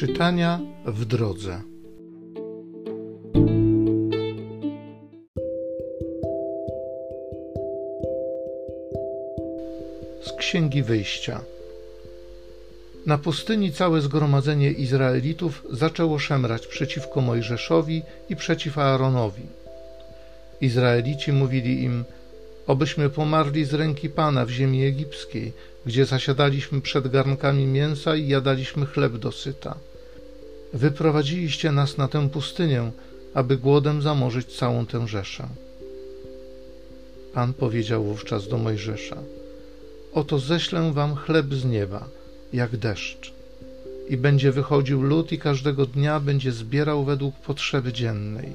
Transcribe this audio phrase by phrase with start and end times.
[0.00, 1.62] Czytania w drodze.
[10.22, 11.40] Z Księgi Wyjścia.
[13.06, 19.46] Na pustyni całe zgromadzenie Izraelitów zaczęło szemrać przeciwko Mojżeszowi i przeciw Aaronowi.
[20.60, 22.04] Izraelici mówili im:
[22.66, 25.52] Obyśmy pomarli z ręki Pana w ziemi egipskiej,
[25.86, 29.89] gdzie zasiadaliśmy przed garnkami mięsa i jadaliśmy chleb dosyta.
[30.72, 32.90] Wyprowadziliście nas na tę pustynię,
[33.34, 35.48] aby głodem zamorzyć całą tę rzeszę.
[37.34, 39.16] Pan powiedział wówczas do Mojżesza:
[40.12, 42.08] Oto ześlę wam chleb z nieba,
[42.52, 43.32] jak deszcz.
[44.08, 48.52] I będzie wychodził lud i każdego dnia będzie zbierał według potrzeby dziennej.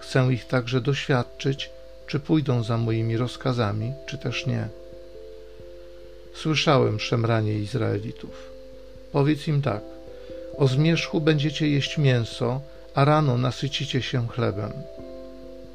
[0.00, 1.70] Chcę ich także doświadczyć,
[2.06, 4.68] czy pójdą za moimi rozkazami, czy też nie.
[6.34, 8.50] Słyszałem szemranie Izraelitów.
[9.12, 9.95] Powiedz im tak:
[10.58, 12.60] O zmierzchu będziecie jeść mięso,
[12.94, 14.72] a rano nasycicie się chlebem.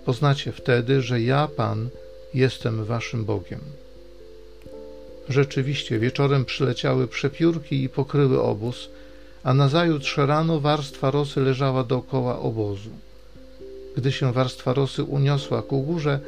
[0.06, 1.90] Poznacie wtedy, że ja, Pan,
[2.34, 3.60] jestem waszym Bogiem.
[5.30, 8.90] Rzeczywiście wieczorem przyleciały przepiórki i pokryły obóz,
[9.44, 12.90] a nazajutrz rano warstwa rosy leżała dookoła obozu.
[13.98, 16.20] Gdy się warstwa rosy uniosła ku górze,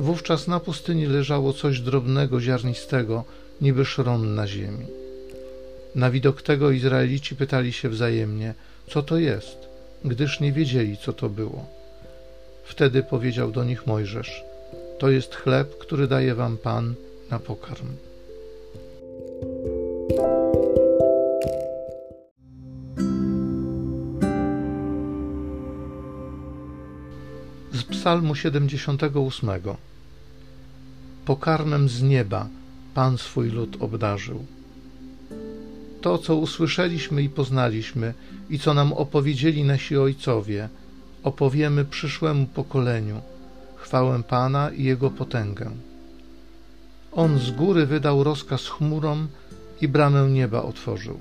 [0.00, 3.24] wówczas na pustyni leżało coś drobnego, ziarnistego,
[3.60, 4.86] niby szron na ziemi.
[5.94, 8.54] Na widok tego Izraelici pytali się wzajemnie,
[8.88, 9.68] co to jest,
[10.04, 11.66] gdyż nie wiedzieli, co to było.
[12.64, 14.44] Wtedy powiedział do nich Mojżesz:
[14.98, 16.94] To jest chleb, który daje wam Pan
[17.30, 17.88] na pokarm.
[27.72, 29.50] Z Psalmu 78.
[31.24, 32.48] Pokarmem z nieba
[32.94, 34.44] Pan swój lud obdarzył.
[36.04, 38.14] To, co usłyszeliśmy i poznaliśmy,
[38.50, 40.68] i co nam opowiedzieli nasi ojcowie,
[41.22, 43.20] opowiemy przyszłemu pokoleniu
[43.76, 45.70] chwałę Pana i Jego potęgę.
[47.12, 49.28] On z góry wydał rozkaz chmurom
[49.80, 51.20] i bramę nieba otworzył.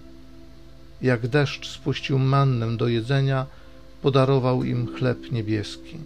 [1.01, 3.45] Jak deszcz spuścił mannę do jedzenia,
[4.01, 5.97] podarował im chleb niebieski.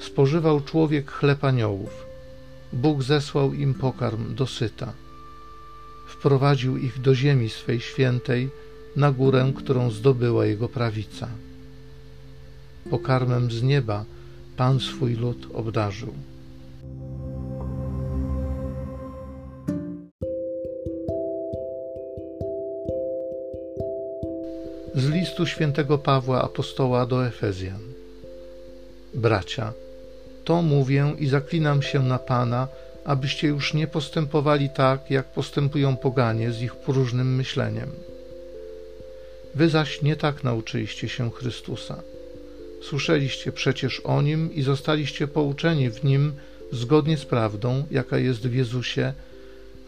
[0.00, 2.06] Spożywał człowiek chleb aniołów
[2.72, 4.92] Bóg zesłał im pokarm dosyta.
[6.18, 8.48] Wprowadził ich do ziemi swej świętej,
[8.96, 11.28] na górę, którą zdobyła jego prawica.
[12.90, 14.04] Pokarmem z nieba
[14.56, 16.12] Pan swój lud obdarzył.
[24.94, 27.80] Z listu świętego Pawła apostoła do Efezjan.
[29.14, 29.72] Bracia,
[30.44, 32.68] to mówię i zaklinam się na Pana,
[33.08, 37.90] abyście już nie postępowali tak, jak postępują poganie z ich próżnym myśleniem.
[39.54, 42.02] Wy zaś nie tak nauczyliście się Chrystusa.
[42.82, 46.32] Słyszeliście przecież o Nim i zostaliście pouczeni w Nim
[46.72, 49.12] zgodnie z prawdą, jaka jest w Jezusie,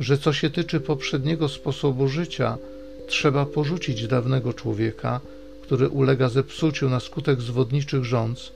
[0.01, 2.59] że co się tyczy poprzedniego sposobu życia,
[3.07, 5.21] trzeba porzucić dawnego człowieka,
[5.63, 8.53] który ulega zepsuciu na skutek zwodniczych rządz,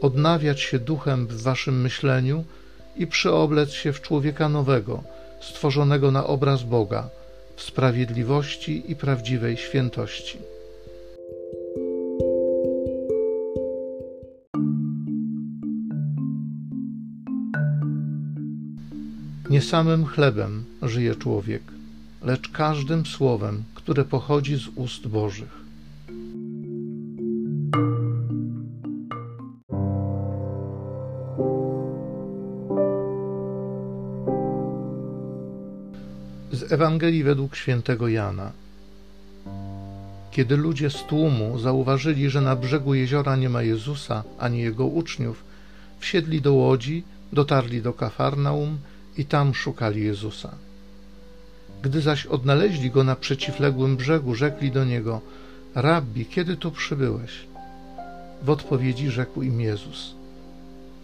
[0.00, 2.44] odnawiać się duchem w waszym myśleniu
[2.98, 5.02] i przyoblec się w człowieka nowego,
[5.40, 7.08] stworzonego na obraz Boga,
[7.56, 10.38] w sprawiedliwości i prawdziwej świętości.
[19.50, 21.62] Nie samym chlebem żyje człowiek,
[22.22, 25.65] lecz każdym słowem, które pochodzi z ust Bożych.
[36.72, 38.52] Ewangelii według świętego Jana.
[40.30, 45.44] Kiedy ludzie z tłumu zauważyli, że na brzegu jeziora nie ma Jezusa ani jego uczniów,
[45.98, 48.78] wsiedli do łodzi, dotarli do Kafarnaum
[49.18, 50.50] i tam szukali Jezusa.
[51.82, 55.20] Gdy zaś odnaleźli go na przeciwległym brzegu, rzekli do niego:
[55.74, 57.32] Rabbi, kiedy tu przybyłeś?
[58.42, 60.14] W odpowiedzi rzekł im Jezus: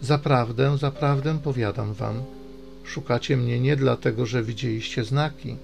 [0.01, 2.15] Zaprawdę, zaprawdę powiadam wam,
[2.85, 5.55] Szukacie mnie nie dlatego, że widzieliście znaki,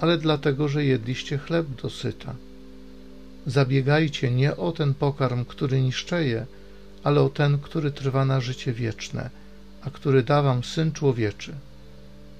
[0.00, 2.34] ale dlatego, że jedliście chleb dosyta.
[3.46, 6.46] Zabiegajcie nie o ten pokarm, który niszczeje,
[7.04, 9.30] ale o ten, który trwa na życie wieczne,
[9.82, 11.54] a który da wam Syn Człowieczy.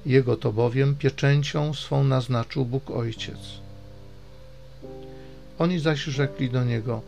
[0.07, 3.39] Jego to bowiem pieczęcią swą naznaczył Bóg Ojciec.
[5.59, 7.03] Oni zaś rzekli do Niego,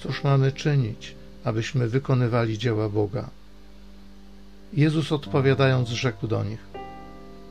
[0.00, 1.14] cóż mamy czynić,
[1.44, 3.30] abyśmy wykonywali dzieła Boga?
[4.72, 6.66] Jezus odpowiadając, rzekł do nich: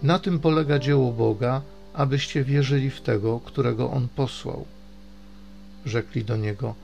[0.03, 1.61] Na tym polega dzieło Boga,
[1.93, 4.65] abyście wierzyli w tego, którego on posłał.
[5.85, 6.75] Rzekli do niego: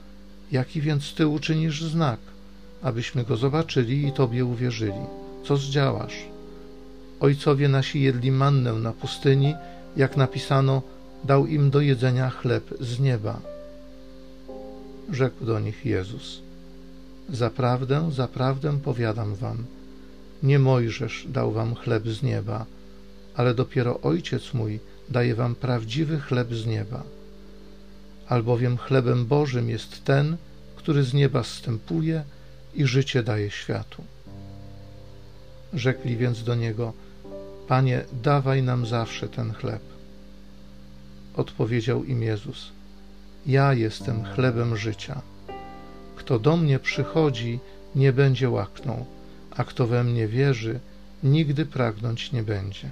[0.52, 2.18] Jaki więc ty uczynisz znak,
[2.82, 5.04] abyśmy go zobaczyli i tobie uwierzyli?
[5.44, 6.24] Co zdziałasz?
[7.20, 9.54] Ojcowie nasi jedli mannę na pustyni,
[9.96, 10.82] jak napisano,
[11.24, 13.40] dał im do jedzenia chleb z nieba.
[15.12, 16.40] Rzekł do nich Jezus:
[17.28, 19.64] Zaprawdę, zaprawdę powiadam wam,
[20.44, 22.66] nie Mojżesz dał wam chleb z nieba,
[23.34, 27.02] ale dopiero Ojciec mój daje wam prawdziwy chleb z nieba.
[28.28, 30.36] Albowiem chlebem Bożym jest ten,
[30.76, 32.24] który z nieba zstępuje
[32.74, 34.04] i życie daje światu.
[35.72, 36.92] Rzekli więc do niego:
[37.68, 39.82] Panie, dawaj nam zawsze ten chleb.
[41.36, 42.72] Odpowiedział im Jezus:
[43.46, 45.22] Ja jestem chlebem życia.
[46.16, 47.60] Kto do mnie przychodzi,
[47.94, 49.06] nie będzie łaknął,
[49.56, 50.80] a kto we mnie wierzy,
[51.22, 52.88] nigdy pragnąć nie będzie.